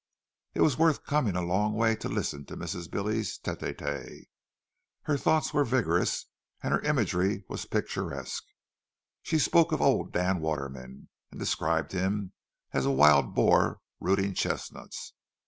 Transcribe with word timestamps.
It 0.55 0.61
was 0.61 0.79
worth 0.79 1.03
coming 1.05 1.35
a 1.35 1.43
long 1.43 1.75
way 1.75 1.95
to 1.97 2.09
listen 2.09 2.43
to 2.47 2.57
Mrs. 2.57 2.89
Billy 2.89 3.19
tête 3.19 3.57
à 3.59 3.71
tête; 3.77 4.23
her 5.03 5.15
thoughts 5.15 5.53
were 5.53 5.63
vigorous, 5.63 6.25
and 6.63 6.73
her 6.73 6.79
imagery 6.81 7.43
was 7.47 7.65
picturesque. 7.67 8.45
She 9.21 9.37
spoke 9.37 9.71
of 9.71 9.79
old 9.79 10.11
Dan 10.11 10.39
Waterman, 10.39 11.09
and 11.29 11.39
described 11.39 11.91
him 11.91 12.33
as 12.71 12.87
a 12.87 12.89
wild 12.89 13.35
boar 13.35 13.79
rooting 13.99 14.33
chestnuts. 14.33 15.13